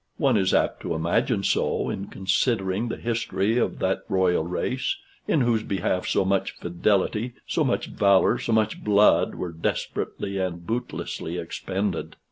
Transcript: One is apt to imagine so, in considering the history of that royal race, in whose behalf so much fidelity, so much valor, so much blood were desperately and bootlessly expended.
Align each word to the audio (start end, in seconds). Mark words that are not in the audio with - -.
One 0.17 0.35
is 0.35 0.51
apt 0.51 0.81
to 0.81 0.95
imagine 0.95 1.43
so, 1.43 1.91
in 1.91 2.07
considering 2.07 2.87
the 2.87 2.97
history 2.97 3.59
of 3.59 3.77
that 3.77 3.99
royal 4.09 4.43
race, 4.43 4.95
in 5.27 5.41
whose 5.41 5.61
behalf 5.61 6.07
so 6.07 6.25
much 6.25 6.55
fidelity, 6.55 7.33
so 7.45 7.63
much 7.63 7.85
valor, 7.85 8.39
so 8.39 8.51
much 8.51 8.83
blood 8.83 9.35
were 9.35 9.51
desperately 9.51 10.39
and 10.39 10.65
bootlessly 10.65 11.37
expended. 11.39 12.15